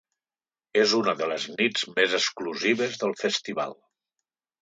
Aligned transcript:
És 0.83 0.93
una 0.99 1.13
de 1.19 1.25
les 1.31 1.45
nits 1.59 1.85
més 1.99 2.17
exclusives 2.21 2.97
del 3.05 3.13
festival. 3.27 3.77